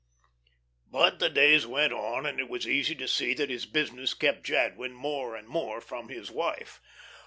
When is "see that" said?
3.07-3.51